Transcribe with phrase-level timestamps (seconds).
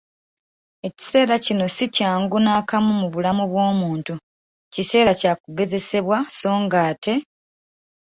[0.87, 4.13] Ekiseera kino si kyangu nakamu mu bulamu bw'omuntu,
[4.73, 7.13] kiseera kya kugezesebwa so ng'ate